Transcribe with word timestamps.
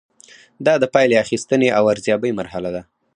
دا 0.65 0.73
د 0.79 0.85
پایلې 0.93 1.17
اخیستنې 1.25 1.69
او 1.77 1.83
ارزیابۍ 1.93 2.31
مرحله 2.39 2.69
ده. 2.75 2.81